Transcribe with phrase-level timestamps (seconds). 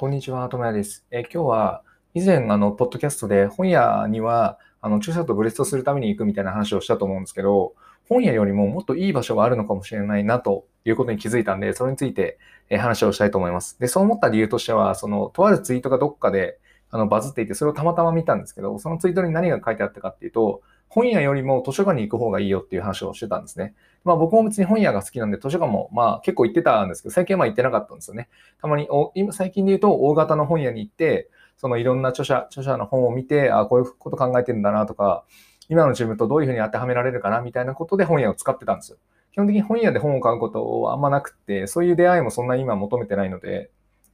[0.00, 1.04] こんにちは、ともやです。
[1.10, 1.82] え今日は
[2.14, 7.74] 以前、あの、ポッドキャストで本屋には、あの、著者とブレストするために行くみたいな話をしたと思うんですけど、
[8.08, 12.38] 本屋よりももっといい場所があるのかもしれないなということに気づいたんで、それについて
[12.70, 13.76] え話をしたいと思います。
[13.80, 16.60] で、そう思った理由としては、その、とあるツイートがどっかで、
[16.92, 23.74] あの、バズっていて、それをたまたま見たんですけど、そのツイートに何が書いてあったかっていうと、本屋よりも図書館に行く方がいいよっていう話をしてたんですね。
[24.04, 28.28] まあ僕も別に本屋が好きなんで図書館もまあ結構行ってたんですけど、最近はまあ行ってなかったんですよね。
[28.60, 35.24] たまに今最近で言うと大型の本屋に行って、そのいろんな著者、著者の本を見て、あこういうこと考えてるんだなとか、
[35.68, 38.98] 今の自分とどういうふうに当てはめられるかなみたいなことで本屋を使ってたんですよ。
[39.32, 43.70] 基本的に本屋で本を買うことはあんまなくて、そういう出会いもそんなに今求めてないので、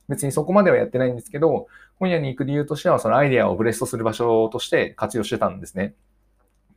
[0.09, 5.95] 別にそこまではやってないんですけど、本屋に行く理由としては、そのアイデアをブレストする場所として活用してたんですね。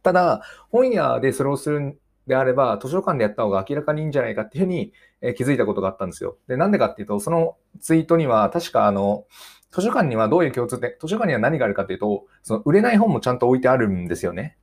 [0.08, 1.98] ただ、本屋でそれをするん
[2.28, 4.94] であれば、図書館でやった方が明らかにいいんじゃないかっていうふうに
[5.36, 6.38] 気づいたことがあったんですよ。
[6.48, 9.26] で、なんでかっていうと、そのツイートには、確かあの、
[9.70, 14.56] 図書館にはどういう共通点、図書館には何があるかっていうと、その売れない本もちゃんと置いてあるんですよね。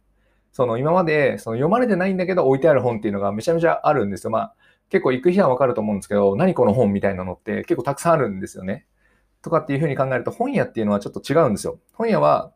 [0.50, 4.30] その今までその読まれてないんだけど置いてある本っていうのがめちゃめちゃあるんですよ。
[4.30, 4.55] まあ
[4.88, 8.86] 結構行く日はわかると思うんですけど、何この本みたいなのって結構たくさんあるんですよね。
[9.42, 11.78] とかっていうふうに考えると本屋っていうのはちょっと違うんですよ。
[11.92, 12.52] 本屋は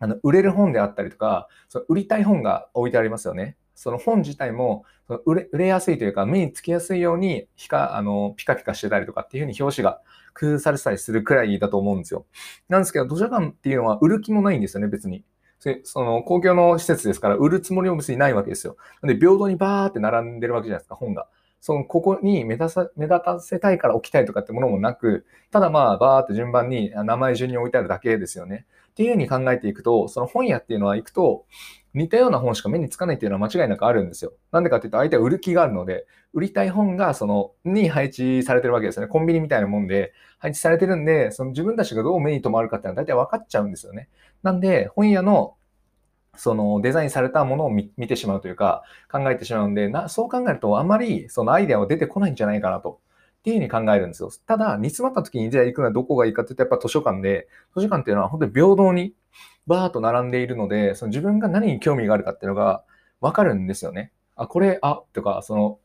[0.00, 3.56] あの売れる本であったりとか、その売りたい本が置いてありますよね。
[3.74, 10.00] その本自体もその売れ売れやすいというか、目につきやすいようにピカあのピカピカしてたりとかっていうふうに表紙が
[10.38, 12.26] 工夫されてたりするくらいだと思うんですよ。
[12.68, 15.24] なんですけど、図書館っていうのは売る気もないんですよね、別に。
[15.84, 18.76] その公共の施設ですから、売るつもりも別にないわけですよ。
[19.02, 21.28] なんで、平等にバーって並んでるわけじゃないですか、本が。
[21.60, 28.66] その、ここに目立た目立たせたいから置きたいとかってものもなく、ただまあ、バーって順番に名前順に置いてあるだけですよね。
[28.90, 31.44] っていうふうに考えていくと、その本屋っていうのは行くと、
[31.94, 34.32] 似たような本しか目につかないっていうのは間違いなくあるんですよ。
[34.52, 39.08] なんでかっていうと、相手は売る気があるので、売りたい本がその、に配置されてるわけですよね。
[39.08, 44.08] コンビニみたいなもんで配置されてるんで、その自分たちがどう目に留まるかっていうのは大体分かっちゃうんですよね。
[44.42, 45.54] なんで、本屋の
[46.36, 53.00] そのデザインされたものを見てしまうというか、考えてしまうんで、なそう考えると、あまりそのアイデアは出てこないんじゃないかなと。
[53.40, 54.30] っていうふうに考えるんですよ。
[54.46, 59.14] ただ、煮詰まった時にじゃあ行くのはどこがいいかって言うと、やっぱ図書館で、図書館っていうのは本当に平等に
[59.66, 62.84] バーっと並んでいるので、その自分が何に興味があるかっていうのが
[63.20, 64.12] わかるんですよね。
[64.36, 65.78] あ、これ、あ、とか、その、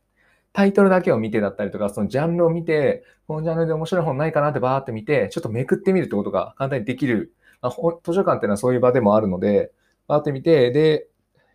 [0.51, 7.33] タイトルだけを見てだったりとか、そのジャンルを見て、このジャンルで面白い本ないかなってバーって見て、ちょっとめくってみるってことが簡単にできる。
[7.61, 7.71] まあ、
[8.03, 9.71] 図書館っていうのはそういう場でもあるので、
[10.07, 11.07] バーってみて、で、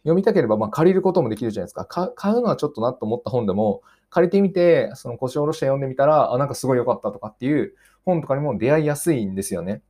[0.02, 1.84] 読みたければまあ借りることもできるじゃないですか。
[2.14, 7.74] 買うのはちょっとなと思った本でも、借りてみて、その腰を下ろして読んでみたら、あ、なんかすごい良かったとかっていう
[8.04, 9.82] 本とかにも出会いやすいんですよね。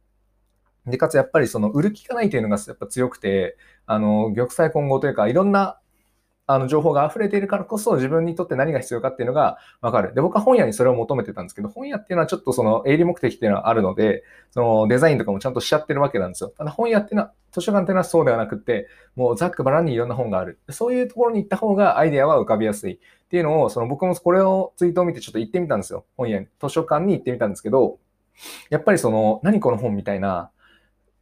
[0.86, 3.56] で、かつやっぱりその売る気がないというのがやっぱ強くて、
[3.86, 5.80] あの、玉砕混合というか、いろんな
[6.52, 10.14] あの情報が溢れているからこそ自分にとって何が必要かっていうのがわかる。
[10.14, 16.52] で、僕は本屋にそれを求めてたんですけど、本屋っていうのはちょっとその営利目的っていうのはあるので、そのデザインとかもちゃんとしちゃってるわけなんですよ。
[16.56, 20.58] ただ本屋っていうのは、図書館っていうのはそうではなくて、もうざっくばらんにいろんな本がある。
[20.70, 26.04] そういうところに行った方がアイデアは浮かびやすいっていうのを、その僕もこれをツイートを見てちょっと行ってみたんですよ。
[26.16, 26.48] 本屋に。
[26.60, 27.98] 図書館に行ってみたんですけど、
[28.70, 30.50] やっぱりその、何この本みたいな、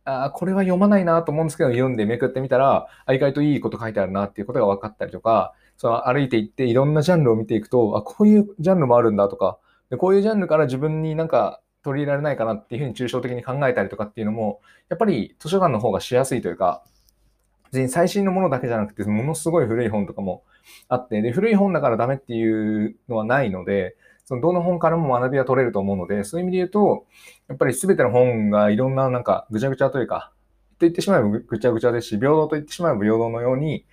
[0.08, 9.58] あこれは読まないなと思うんですけど、読んでめくってみたら、あ、意外といいこと書いてあるなっていうことが分かったりとか、その歩いていっていろんなジャンルを見ていくと、あ、こういうジャンルもあるんだとか、
[9.90, 16.82] でこういうジャンルから自分になんか取り入れられないかなっていうふうに抽象的に考えたりとかっていうのも、やっぱり図書館の方がしやすいというか、
[17.70, 20.42] 別に最新のものだけじゃなくて、ものすごい古い本とかも
[20.88, 23.96] あって、で、古い本だからダメっていうのはないので、
[24.28, 27.06] そのどの本からも学びは取れると思うので、そういう意味で言うと、
[27.48, 30.32] やっぱり全ての本がいろんななんかぐちゃぐちゃというか、
[30.72, 33.86] と言ってしまえばぐちゃぐちゃですし、平等と言ってしまえば平等のように、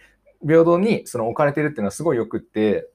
[0.46, 2.90] 平等にその置かれてるっていうのはすごいよくって、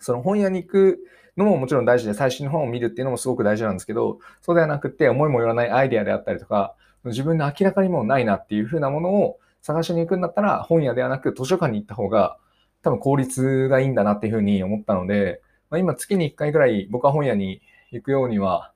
[0.00, 0.98] その本屋に行く
[1.36, 6.74] のももちろん大事で、最新の本を見るっていうのもすごく大事なんですけど、そうではなくて、思いもよらないアイデアであったりとか、
[7.04, 12.38] 自分で明らかにもないなっていう風なものを探しに行くんだったら、本屋ではなく図書館に行った方が、
[12.82, 18.72] 多分効率がいいんだなっていう風に思ったので、まあ、今月に1回ぐらい僕は本屋に行くようには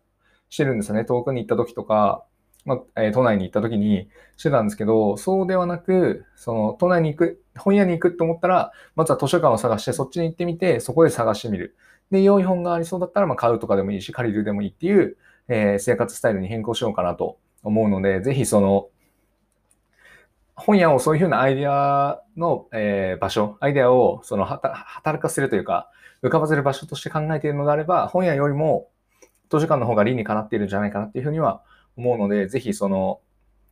[0.49, 1.05] してるんですよね。
[1.05, 2.25] 遠くに行った時とか、
[2.65, 11.77] まあ、えー、都内に行った時にしてたんですけど、そうではなく、その、都内に行く、本屋に行くと思ったら、まずは図書館を探して、そっちに行ってみて、そこで探してみる。
[12.11, 15.17] で、良い本がありそうだったら、まあ、買うとかでもいいし、借りるでもいいっていう、
[15.49, 18.89] えー、生活スタイルに変更しようかなと思うので、ぜひその、
[20.55, 25.91] 本屋をそういうふうなアイデアの、えー、場所、アイデアをその働かせるというか、
[26.25, 28.89] 浮かばせる場所として考えているのであれば、本屋よりも
[29.51, 31.63] 図書館の方が理にかなっているんじゃないかなっていうふうには
[31.97, 33.21] 思うので、ぜひその、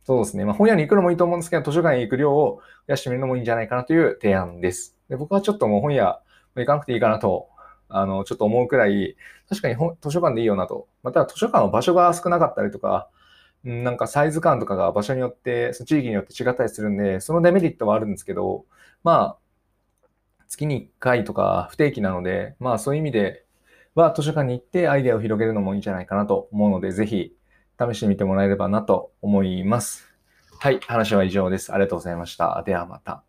[0.05, 0.45] そうですね。
[0.45, 4.97] まあ、本屋に行くのもいいと思うんですけど、図書館に行く量を増やしてみるのもいいんじゃないかなという提案です。
[5.09, 6.19] で僕はちょっともう本屋
[6.55, 7.49] 行かなくていいかなと
[7.93, 9.15] あの、ちょっと思うくらい、
[9.47, 10.87] 確かに図書館でいいよなと。
[11.03, 13.09] また図書館の場所が少なかったりとか、
[13.63, 18.65] なんかサイズ感とかが場所によって、地域によって違ったりするんで、そのデメリットはあるんですけど、
[19.03, 19.37] まあ、
[20.53, 23.43] 月に1回とか不定期なので、まあそういう意味で
[23.95, 27.33] は図書館に行ってアイデアを広げるのもいいんじゃないかなと思うので、ぜひ
[27.79, 30.07] 試してみてもらえればなと思います。
[30.59, 31.73] はい、話は以上です。
[31.73, 32.63] ありがとうございました。
[32.65, 33.23] ではまた。